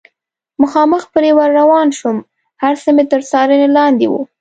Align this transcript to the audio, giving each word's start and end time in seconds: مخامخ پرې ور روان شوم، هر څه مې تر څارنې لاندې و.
مخامخ 0.61 1.03
پرې 1.13 1.31
ور 1.37 1.49
روان 1.59 1.87
شوم، 1.97 2.17
هر 2.63 2.73
څه 2.83 2.89
مې 2.95 3.03
تر 3.11 3.21
څارنې 3.29 3.67
لاندې 3.77 4.05
و. 4.11 4.13